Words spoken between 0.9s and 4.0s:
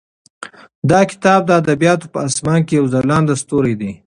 کتاب د ادبیاتو په اسمان کې یو ځلانده ستوری دی.